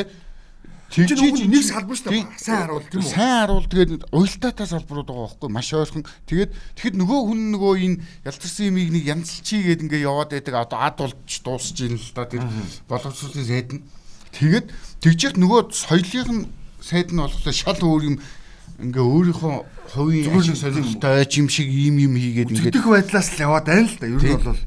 [0.89, 2.25] те Тэгж нэг салбар шүү дээ.
[2.41, 3.09] Сайн харуул тийм үү?
[3.13, 6.05] Сайн харуул тэгээд уялдаатай салбарууд байгаа байхгүй маш ойрхон.
[6.25, 10.55] Тэгээд тэгэхэд нөгөө хүн нөгөө энэ ялцарсан юмыг нэг янзлчий гээд ингээ яваад байдаг.
[10.57, 12.43] Одоо ад болж дуусж ийн л да тэр
[12.89, 13.85] боловсролын сайд нь.
[14.33, 14.65] Тэгээд
[15.05, 16.49] тэгжих нөгөө соёлын
[16.81, 18.17] сайд нь болохоор шал өөр юм
[18.81, 19.55] ингээ өөрийнхөө
[19.93, 23.85] хувийн ашиг сонирхолтой айч юм шиг ийм юм хийгээд ингээ тэгэх байдлаас л яваад байна
[23.85, 24.07] л да.
[24.09, 24.57] Ер нь бол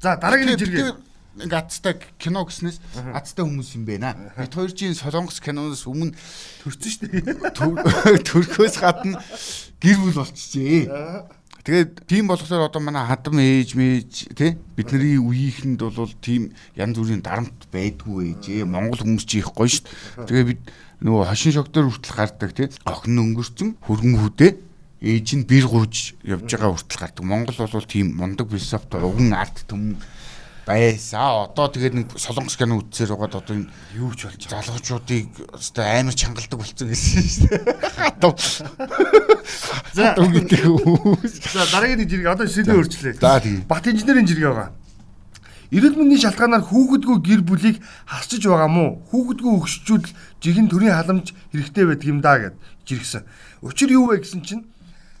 [0.00, 0.92] За дараагийн жиргээ
[1.36, 2.80] ингээ атстай кино гэснээс
[3.12, 4.16] атстай хүмүүс юм байна.
[4.36, 6.16] Бид хоёр чинь солонгос киноноос өмнө
[6.64, 8.22] төрсөн шүү дээ.
[8.28, 9.20] Төрхөөс гадна
[9.82, 10.88] гэр бүл болчихжээ.
[11.66, 17.26] Тэгээд тийм болохоор одоо манай хадам ээж мэж тий бидний үеийнхэнд бол тийм янз бүрийн
[17.26, 18.62] дарамт байдгүй ээжээ.
[18.62, 20.30] Монгол хүмүүс чи их гоё шүү дээ.
[20.30, 20.62] Тэгээ бид
[21.02, 24.52] нөгөө хошин шогтор хүртэл гардаг тий охин өнгөрцөн хөргөн хүүдээ
[25.10, 27.24] ээж нь бэр гурж явж байгаа хүртэл гардаг.
[27.26, 29.98] Монгол бол тийм мундаг философт уган арт төмөн
[30.66, 31.46] байсан.
[31.46, 34.66] Одоо тэгээд нэг солонгос кино үзсээр байгаад одоо энэ юу ч болж байгаа.
[34.66, 37.62] Залуучуудыг өстой амар чангалдаг болсон гэсэн шүү дээ.
[38.18, 38.34] Одоо
[39.94, 43.14] За За дараагийн нэг жиргээ одоо шийдвэр өөрчлөө.
[43.22, 43.62] За тийм.
[43.70, 44.74] Бат инженерийн жиргээ байгаа.
[45.70, 49.02] Эрүүл мэндийн шалтгаанаар хүүхэдгүй гэр бүлийг хасчиж байгаа мó?
[49.10, 50.04] Хүүхэдгүй өгшчүүд
[50.42, 52.54] жихэн төрийн халамж хэрэгтэй байдаг юм да гэд
[52.86, 53.26] жиргсэн.
[53.66, 54.62] Учир юу вэ гэсэн чинь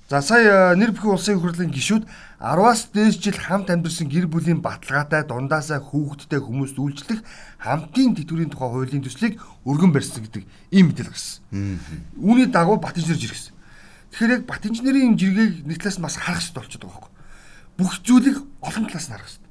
[0.08, 2.06] За сая нэр бүхий улсын хурлын гишүүд
[2.36, 7.24] 10-аас дээш жил хамт амьдарсан гэр бүлийн баталгаатай дундаасаа хүүхэдтэй хүмүүст үйлчлэх
[7.64, 11.40] хамтын тэтгэврийн тухай хуулийн төслийг өргөн барьсан гэдэг ийм мэдээлэл гарсан.
[12.20, 13.56] Үүний дагуу бат инженер жиргсэн.
[14.12, 17.12] Тэгэхээр яг бат инженерийн жиргэгийг нэг талаас бас харах хэрэгтэй болчиход байгаа байхгүй.
[17.80, 19.48] Бүх зүйлийг олон талаас нь харах хэрэгтэй.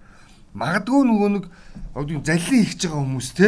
[0.53, 1.45] Магадгүй нөгөө нэг
[2.21, 3.47] заллин хийж байгаа хүмүүс те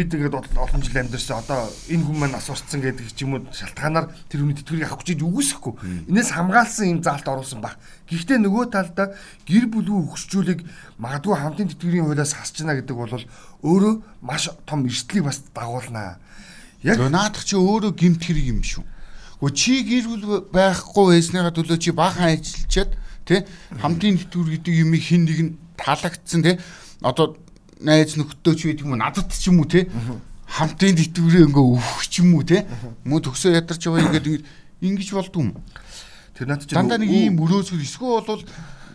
[0.00, 3.44] бид ингээд олон жил амьдэрсэн одоо энэ хүн маань нас урцсан гэдэг ч юм уу
[3.52, 6.08] шалтгаанаар тэр хүний тэтгэврийг авах гэж үгүйсэхгүй.
[6.08, 7.76] Энээс хамгаалсан юм заалт оруулсан баг.
[8.08, 9.12] Гэхдээ нөгөө талдаа
[9.44, 10.60] гэр бүлгүй хөгжүүлэг
[10.96, 16.16] магадгүй хамтын тэтгэврийн хуулиас хасчна гэдэг бол өөрөө маш том эрсдлийг бас дагуулнаа.
[16.80, 18.84] Яг наадах чи өөрөө гимт хэрэг юм шүү.
[19.44, 22.96] Гэхдээ чи гэр бүл байхгүй байсныгаа төлөө чи баахан ажиллачаад
[23.28, 23.44] тий
[23.76, 26.56] хамтын тэтгэвэр гэдэг юм хин нэг нь таалагдсан тий
[27.04, 27.36] одоо
[27.80, 29.88] найз нөхдөд ч байдаг юм уу надад ч юм уу те.
[30.50, 32.66] Хамтын тэтгэврээ ингээ өөх ч юм уу те.
[33.04, 34.44] Мөн төгсөө ядарч байгаа ингээд
[34.84, 35.52] ингэж болдгүй юм.
[36.36, 38.44] Тэр над чинь дандаа нэг ийм өрөөсгөр эсвэл бол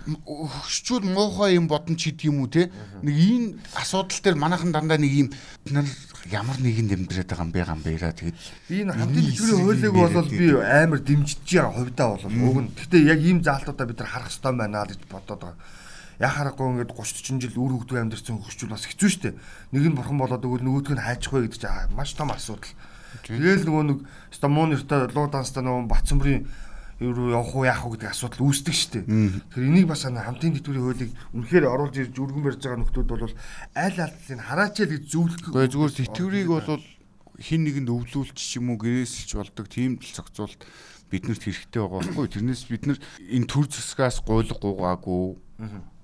[0.06, 2.70] хөшчүүл муухай юм бодон ч гэдэг юм уу те.
[3.02, 3.44] Нэг ийм
[3.74, 5.34] асуудал дээр манайхан дандаа нэг
[5.74, 5.90] нар
[6.30, 8.14] ямар нэгэн дэмдрээд байгаа юм бэ гам бэра.
[8.14, 8.38] Тэгээд
[8.70, 12.26] энэ хамтын тэтгэврийн хуулийг бол би амар дэмжиж байгаа хувьдаа бол.
[12.30, 15.58] Уг нь гэхдээ яг ийм заалтуудаа бид нар харах хэрэгтэй байна гэж бодоод байгаа
[16.20, 19.30] яхаарахгүй ингээд 30 40 жил үр хөвгдөг амьдэрсэн хөрчүүл бас хэцүү шттэ.
[19.76, 22.72] Нэг нь бурхан болоод өгвөл нөгөөдг нь хайчих вэ гэдэг чинь маш том асуудал.
[23.24, 24.00] Тэгэл нөгөө нэг
[24.32, 26.48] стамон нэртэй луу данстай нөгөө Батцамбрын
[27.00, 29.04] юу явах уу яах уу гэдэг асуудал үүсдэг штэ.
[29.04, 33.36] Тэгэхээр энийг бас хамтын тэтгэврийн хуулийг үнэхээр оруулж ирж өргөн барьж байгаа нөхдүүд бол
[33.76, 35.44] аль алдлыг хараач л гэж зөвлөх.
[35.52, 36.80] Гэхдээ зүгээр тэтгэврийг бол
[37.36, 40.64] хин нэгэнд өвлүүлч юм уу гэрээсэлж болдог тийм л зохицуулт
[41.12, 42.28] биднэрт хэрэгтэй байгаа байхгүй.
[42.32, 45.36] Тэрнээс бид нар энэ төр засгаас гуйлга гуугаагүй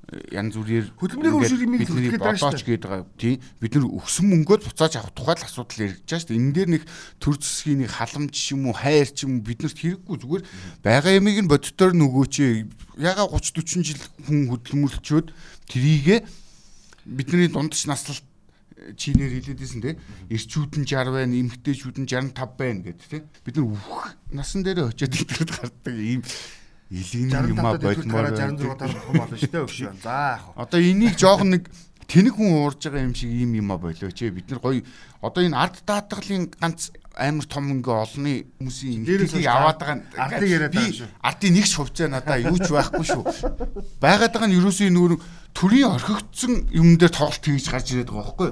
[0.10, 3.08] янз бүрээр хөдөлмөрийн хөршиг юм бидний бодооч гээд байгаа.
[3.16, 6.40] Тийм бид нар өгсөн мөнгөд буцааж авах тухай л асуудал яригдж байгаа шүү дээ.
[6.42, 6.84] Энэ дээр нэг
[7.22, 10.16] төр засгийн нэг халамж юм уу, хайр ч юм уу биднэрт хэрэггүй.
[10.20, 10.44] Зүгээр
[10.84, 12.36] байгаа ямиг нь боддоор нөгөөч
[13.00, 15.28] яга 30 40 жил хүн хөдөлмөрлчөөд
[15.72, 16.20] трийгээ
[17.08, 18.26] бидний дундч наслалт
[18.98, 19.92] чинээр хэлээдсэн те
[20.28, 24.90] эрчүүд нь 60 байна, эмэгтэйчүүд нь 65 байна гэдэг те бид нар үх насан дээр
[24.90, 26.26] очиод итгэж гардаг ийм
[26.92, 29.92] Илгэн юм а болмоор 66 дараа бохом болно шүү дээ өгшөө.
[30.04, 30.60] За яах вэ?
[30.60, 31.64] Одоо энийг жоохон нэг
[32.04, 34.36] тэнэг хүн уурж байгаа юм шиг юм юм а болооч ээ.
[34.36, 34.84] Бид нар гоё
[35.24, 40.76] одоо энэ арт даатгалын ганц амар том ингээ олонний хүмүүсийн ингэдэг аваад байгаа артыг яриад
[40.76, 41.10] байгаа шүү.
[41.24, 43.24] Артын нэг ч хувьцаа надаа юу ч байхгүй шүү.
[44.04, 45.14] Байгаад байгаа нь ерөөсөө нүүр
[45.56, 48.50] төрийн орхигдсон юм дээр тоглолт хийж гарч ирээд байгаа байхгүй.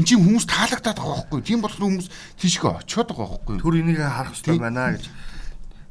[0.00, 1.40] Энд чинь хүмүүс таалагдаад байгаа байхгүй.
[1.44, 2.08] Тийм болохоор хүмүүс
[2.40, 3.56] тийшгээ очиод байгаа байхгүй.
[3.60, 5.04] Төр энийг харах хэрэгтэй байна гэж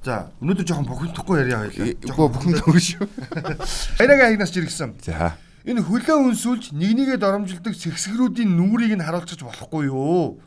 [0.02, 1.94] За өнөөдөр жоохон бухимдахгүй яриа хоёлаа.
[2.10, 3.06] Үгүй бухимдахгүй шүү.
[4.02, 4.96] Баяраа агнаас жиргсэн.
[5.06, 5.38] За.
[5.62, 10.42] Энэ хөлөө өнсүүлж нэг нэгэ доромжилдог сэгсгрүүдийн нүрийг нь харуулчих болохгүй юу?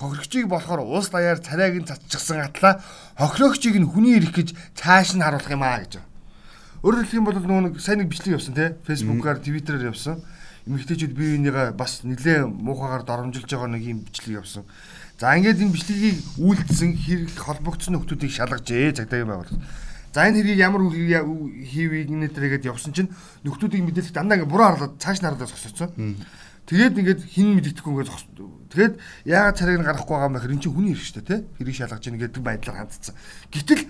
[0.00, 2.80] Хохирогчийг болохоор уус даяар царайг нь цацчихсан атлаа
[3.20, 6.00] хохирогчийг нь хүний ирэх гэж цааш нь харуулах юм аа гэж.
[6.80, 8.72] Өөрөөр хэлэх юм бол нөгөө нэг сайн нэг бичлэг явсан тий.
[8.88, 10.24] Фэйсбүүкээр, Твиттерээр явсан.
[10.64, 14.64] Эмэгтэйчүүд бие бинийгээ бас нэлээ муухагаар доромжилж байгаа нэг юм бичлэг явсан.
[15.18, 19.62] За ингээд энэ бичлэгийг үйлдэлсэн хэрэг холбогдсон нөхдүүдийг шалгажээ цагдаагийн байгууллага.
[20.10, 23.14] За энэ хэргийг ямар хийвийг нэтрэгээд явсан чинь
[23.46, 26.18] нөхдүүдийг мэдээлэх дандаа ингээд буруу харлаад цааш нь харлаад зогсоцсон.
[26.66, 28.10] Тэгээд ингээд хин мэддэхгүй ингээд
[28.74, 28.94] тэгээд
[29.26, 31.40] яагаад царайг нь гаргахгүй байгаа юм бэ хэр эн чинь хүний хэрэг шүү дээ тий.
[31.62, 33.14] Хэрийг шалгаж ийн гэдэг байдлаар хандсан.
[33.54, 33.82] Гэтэл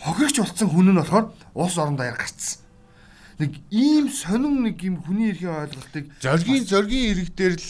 [0.00, 2.60] хохирогч болсон хүн нь болохоор улс орон даяар гарцсан.
[3.40, 7.68] Нэг ийм сонин нэг юм хүний эрхийн ойлголтыг зоргийн зоргийн ирэг дээр л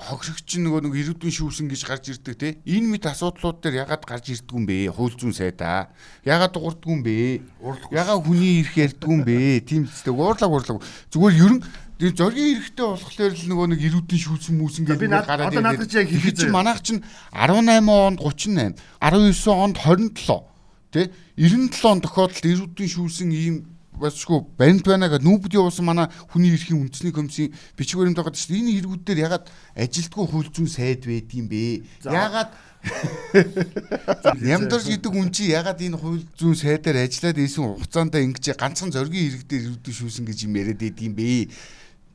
[0.00, 2.48] хогшигч нөгөө нэг ирээдүйн шүүсэн гэж гарч ирдэг те.
[2.64, 4.88] Энэ мэт асуудлууд дээр ягаад гарч ирдэг юм бэ?
[4.96, 5.92] Хууль зүйн сайдаа
[6.24, 7.44] ягаад дуурддаг юм бэ?
[7.92, 9.60] Ягаад хүний ирэх ярьдаг юм бэ?
[9.68, 10.80] Тийм зүгт уурлаг уурлаг.
[11.12, 11.60] Зүгээр ерөн
[12.00, 15.60] Тэгээ зоргийн эрэхтэй болохоор л нөгөө нэг ирүүдийн шүүсэн mūсэн гэдэг гараад ирээд.
[15.60, 17.04] Одоо надад яг хэлэх чинь манайх чинь
[17.36, 17.60] 18
[17.92, 20.48] онд 38, 19 онд 27
[20.96, 23.56] тий 97 он тохиолдолд ирүүдийн шүүсэн ийм
[24.00, 28.56] басгүй баримт байна гэдэг нүүбд явуулсан манай хүний эрхийн үндэсний комиссийн бичиг баримт байгаа шүү
[28.56, 28.60] дээ.
[28.64, 29.44] Энэ эргүүдээр ягаад
[29.76, 31.84] ажилтгүй хууль зүйн сайд байдгийм бэ?
[32.08, 32.50] Ягаад
[34.40, 39.36] Нямдорж гэдэг хүн чи ягаад энэ хууль зүйн сайдаар ажиллаад ийсэн хугацаанд ингэж ганцхан зоргийн
[39.36, 41.52] иргэдээр ирүүдэн шүүсэн гэж юм яриад байдгийм бэ?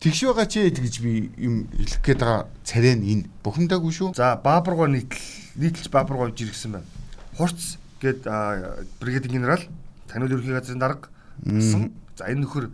[0.01, 4.17] Тэгш байгаа ч гэж би юм хэлэх гээд байгаа царай нь энэ бухимдаагүй шүү.
[4.17, 5.21] За Баабургоо нийтл
[5.61, 6.89] нийтэлж Баабургоо жиргсэн байна.
[7.37, 8.25] Хурц гээд
[8.99, 9.61] бригадын генерал
[10.09, 11.91] таниул ерхий газрын дарга гэсэн.
[12.15, 12.71] За энэ нөхөр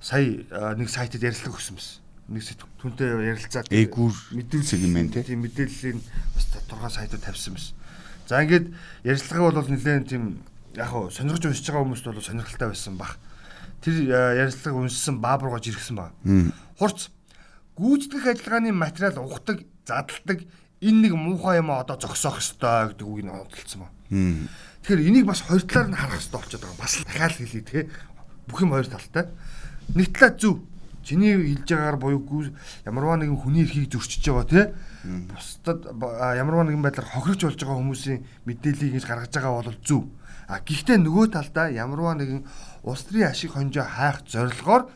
[0.00, 0.44] сая
[0.78, 1.98] нэг сайтад ярилцлага өгсөн байсан.
[2.28, 2.42] Нэг
[2.78, 5.98] түнтэй ярилцаад эгүүр мэдээлэл сегмент тийм мэдээллийн
[6.36, 7.74] бас тодорхой сайтад тавьсан байсан.
[8.28, 8.70] За ингээд
[9.02, 10.44] ярилцлага бол нэлээд тийм
[10.76, 13.16] яг хуу сонирхож уншиж байгаа хүмүүст бол сонирхолтой байсан баг.
[13.80, 16.12] Тэр ярилцлага уншсан баабургаж иргсэн баг.
[16.76, 17.08] Хурц
[17.78, 20.44] гүйцэтгэх ажиллагааны материал ухдаг, задалдаг
[20.80, 23.92] энэ нэг муухай юм одоо зогсоох ёстой гэдэг үгийг онцолцсон баг.
[24.08, 26.78] Тэгэхээр энийг бас хоёр талаар нь харах хэрэгтэй болчиход байгаа.
[26.78, 27.80] Бас дахиад хэлье те.
[28.46, 29.26] Бүх юм хоёр талтай.
[29.94, 30.62] Нэг талаа зөв.
[31.02, 32.52] Чиний хэлж байгаагаар буюугүй
[32.86, 34.62] ямарваа нэгэн хүний эрхийг зөрчиж байгаа те.
[35.04, 35.88] Бусдад
[36.36, 40.02] ямарваа нэгэн байдлаар хохирч болж байгаа хүмүүсийн мэдээллийг ингэж гаргаж байгаа бол зөв.
[40.48, 42.44] А гэхдээ нөгөө талдаа ямарваа нэгэн
[42.84, 44.88] улс төрийн ашиг хонжоо хайх зорилгоор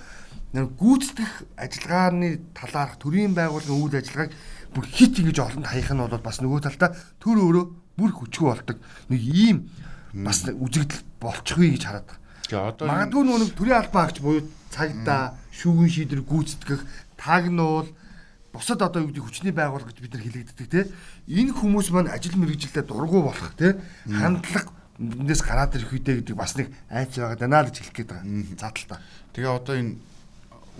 [0.52, 4.32] гүйцэтгэх ажиллагааны талаарх төрийн байгууллагын үйл ажиллагааг
[4.74, 7.64] бүр хит ингэж олонд хаях нь бол бас нөгөө талдаа төр өөрөө
[7.96, 8.78] бүр хүчгүй болдог.
[9.12, 9.68] Нэг ийм
[10.12, 12.20] бас үзэгдэл болчихгүй гэж хараад байна.
[12.48, 16.80] Тэгээ одоо Магадгүй нөгөө төрийн албаа агч буюу цагдаа, шүүгэн шийдвэр гүйцэтгэх,
[17.16, 17.88] тагнуул
[18.52, 20.80] бусад одоо юу гэдэг хүчний байгууллага гэж бид нар хэлэгддэг те.
[21.28, 23.80] Энэ хүмүүс маань ажил мэргэжилтэд дургу болох те.
[24.04, 24.68] Хандлага
[25.00, 28.28] эндээс гараад ирэх үедээ гэдэг бас нэг айц байгаа даа гэж хэлэх гээд байгаа.
[28.60, 29.00] Задлаа.
[29.32, 29.96] тэгээ одоо энэ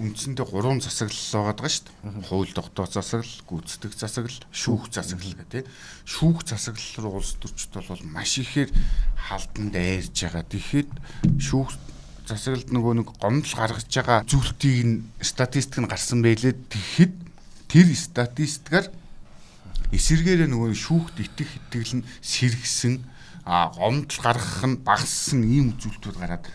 [0.01, 2.25] үндсэндээ гурван засаглал байгаа даа шүү дээ.
[2.25, 5.69] Хууль тогтоох засаглал, гүйцэтгэх засаглал, шүүх засаглал гэх тийм.
[6.09, 8.73] Шүүх засаглал руу улс төрчд бол маш ихээр
[9.29, 10.49] халданд айрж байгаа.
[10.49, 10.91] Тэгэхэд
[11.37, 11.77] шүүх
[12.25, 16.57] засаглалд нөгөө нэг гомдол гаргаж байгаа зүйлтийг нь статистик нь гарсан байлээ.
[16.73, 17.15] Тэгэхэд
[17.69, 18.87] тэр статистикаар
[19.93, 23.05] эсэргээрээ нөгөө шүүхт итгэх итгэл нь сэргсэн
[23.45, 26.49] гомдол гаргах нь багассан ийм зүйлтүүд гараад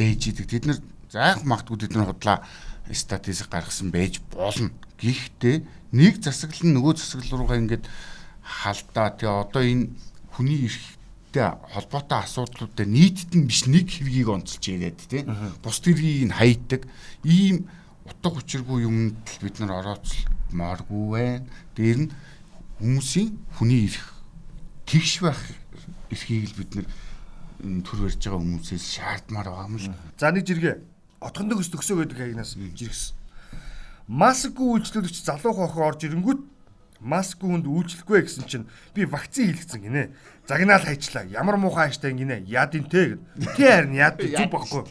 [0.00, 0.48] байж идэг.
[0.48, 0.78] Тэд нар
[1.10, 2.46] заах магтгүй тэд нар худлаа
[2.94, 4.70] статистик гаргасан байж болно.
[5.00, 7.84] Гэхдээ нэг засаглал нь нөгөө засаглал руугаа ингээд
[8.42, 9.14] халдаа.
[9.14, 9.90] Тэгээ одоо энэ
[10.34, 15.26] хүний эрхтэй холбоотой асуудлуудад нийтэд нь биш нэг хэргийг онцолж яриад тий.
[15.62, 16.86] Бус хэргийг нь хайдаг.
[17.24, 17.70] Ийм
[18.06, 21.46] утга учиргүй юмд л бид нар орооцмооргүй байна.
[21.74, 22.12] Дээр нь
[22.80, 24.20] хүмүүсийн хүний эрх
[24.86, 25.40] тэгш байх
[26.10, 26.86] эрхийг л бид нар
[27.60, 29.92] төр барьж байгаа хүмүүсээс шаардмаар байгаа юм л.
[30.18, 30.76] За нэг жиргээ.
[31.20, 33.16] Отхон дөгс төгсөө гэдэг хаягнаас жиргсэн.
[34.08, 36.40] Маскгүй үйлчлүүлэгч залуу хохоо орж ирэнгүүт
[37.00, 40.10] маскгүй хүнд үйлчлэхгүй гэсэн чинь би вакцин хийлгэсэн гинэ.
[40.48, 41.24] Загнаал хайчлаа.
[41.28, 42.44] Ямар муухай хайштай гинэ.
[42.44, 43.22] Яад ин тэ гэд.
[43.56, 44.84] Тэ харин яад зүг баггүй.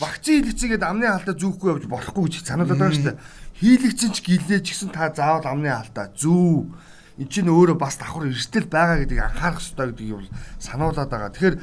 [0.00, 3.20] Вакцин хийлгэцгээд амны хаалтаа зүүхгүй явж болохгүй гэж сануулдаг байгаа шүү дээ.
[3.60, 6.68] Хийлгэцэн ч гэлээ ч гэсэн та заавал амны хаалтаа зүү.
[7.16, 11.32] Энд чинь өөрөө бас давхар эрсдэл байгаа гэдгийг анхаарах хэрэгтэй гэдгийг бол сануулад байгаа.
[11.32, 11.56] Тэгэхээр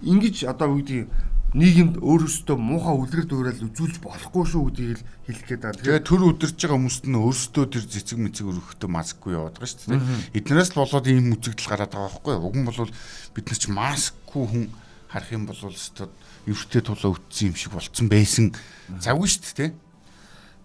[0.00, 1.08] ингэж одоо юу гэдэг
[1.54, 5.86] нийгэмд өөрөөсөө муухай үлгэр дуурал үзүүлж болохгүй шүү гэдгийг хэлэх гээд байгаа.
[5.86, 9.94] Тэгээ төр өдөрж байгаа хүмүүст нь өөрсдөө тэр цэцэг мэцэг өргөхтэй маскгүй яваад байгаа шүү
[9.94, 10.02] дээ.
[10.34, 12.46] Эднээс л болоод ийм үзэгдэл гараад байгаа байхгүй юу?
[12.50, 12.90] Уг нь бол
[13.38, 14.64] бид нар ч маскгүй хүн
[15.14, 16.10] харах юм бол өстөд
[16.50, 18.50] эвртэй тулаа үтсэн юм шиг болцсон байсан.
[18.98, 19.70] Завгүй шүү дээ.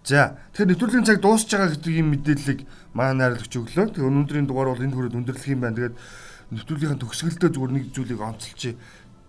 [0.02, 2.60] За тэгэхээр нэвтрүүлгийн цаг дуусж байгаа гэдэг ийм мэдээллийг
[2.98, 3.94] манай найруулагч өглөө.
[3.94, 5.76] Тэгээ өнөөдрийн дугаар бол энэ хүрээд өндөрлөх юм байна.
[5.78, 5.96] Тэгээд
[6.50, 8.74] нэвтрүүлгийн төгсгөлдөө зүгээр нэг зүйлийг онцолчих.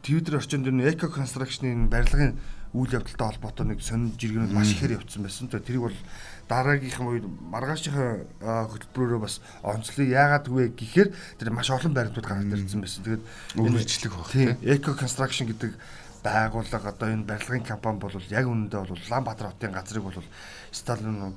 [0.02, 2.38] Twitter орчинд энэ Eco Construction-ийн барилгын
[2.74, 5.52] үйл явдалтай холбоотой нэг сонин жиргэнүүд маш ихээр явцсан байсан.
[5.52, 6.00] Тэрийг бол
[6.48, 12.80] дараагийнхан үед маргаашийн хөтөлбөрөөрөө бас онцлог яагаад вэ гэхээр тэр маш олон баримтууд гараад ирсэн
[12.80, 13.04] байсан.
[13.04, 13.24] Тэгээд
[13.60, 14.56] үргэлжлэх баг тийм.
[14.64, 15.76] Eco Construction гэдэг
[16.24, 20.18] байгууллага одоо энэ барилгын компани бол яг үнэндээ бол Улаанбаатар хотын газрыг бол
[20.72, 21.36] Сталин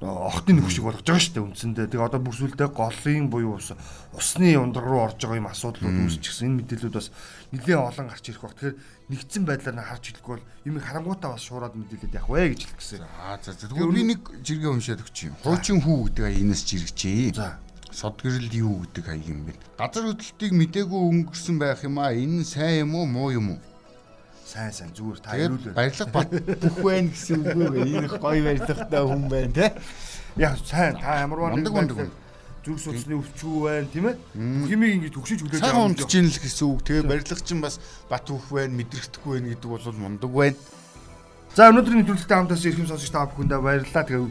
[0.00, 1.86] охтын нөх шиг болгож байгаа шүү дээ үндсэндээ.
[1.92, 3.76] Тэгээ одоо бүр сүлдээ голын буюу ус
[4.16, 6.46] усны ундраг руу орж байгаа юм асуудлууд үүсчихсэн.
[6.48, 7.12] Энэ мэдээлүүд бас
[7.52, 8.54] нэлээд олон гарч ирэх баг.
[8.56, 8.76] Тэгэхээр
[9.12, 12.78] нэгдсэн байдлаар нь харж хэлэхгүй бол юм харангуйтаа бас шуураад мэдээлээд явах вэ гэж хэлэх
[12.80, 13.04] гэсэн.
[13.04, 13.68] Аа за за.
[13.68, 15.34] Тэгвэл би нэг жиргээ уншаад өгч юм.
[15.44, 17.36] Хуучин хүү гэдэг аянаас жиргэжээ.
[17.36, 17.60] За.
[17.90, 19.58] Сод гэрэл юу гэдэг аяг юм бэ?
[19.74, 22.14] Газар хөдлөлтийг мдээгүй өнгөрсөн байх юм аа.
[22.14, 23.60] Энэ сайн юм уу, муу юм уу?
[24.50, 25.78] Сайн сайн зүгээр та Тэгээд ирүүл.
[25.78, 27.86] барилга бат бүх байна гэсэн үг үү?
[28.02, 29.66] Их гоё барилгатай хүн байна те.
[30.34, 32.10] Яг сайн та ямарваа мундаг хүн.
[32.66, 34.16] зүрх судасны өвчүү байна тийм ээ.
[34.66, 36.80] Химиг ингэж төгшөж хүлээж Сайн юм ийн л гэсэн үг.
[36.82, 37.78] Тэгээ барилга чинь бас
[38.10, 40.58] бат бүх байна, мэдрэгдэхгүй байна гэдэг бол мундаг байна.
[41.54, 44.04] За өнөөдрийн нэвтрүүлэгтээ хамтаас эрхэм сонсогч та бүхэндээ баярлалаа.
[44.06, 44.28] Тэгээ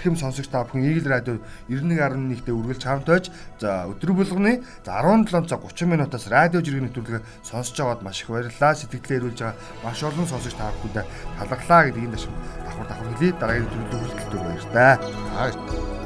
[0.00, 1.36] эрхэм сонсогч та бүхэн Eagle Radio
[1.68, 3.28] 91.1-т үргэлж хамтайж
[3.60, 8.32] за өдөр болгоны за 17 цаг 30 минутаас радио жиргэн нэвтрүүлгээ сонсож байгаад маш их
[8.32, 8.72] баярлалаа.
[8.80, 11.04] Сэтгэлдээ ирүүлж байгаа маш олон сонсогч та бүхэндээ
[11.36, 12.32] талархлаа гэдгийг дэшин
[12.64, 13.36] давхар давхар хэлье.
[13.36, 14.92] Дараагийн нэвтрүүлэгт хүртэл баярлалаа.
[15.36, 15.99] Аа